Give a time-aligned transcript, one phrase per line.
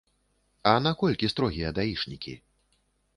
[0.69, 2.33] А наколькі строгія даішнікі?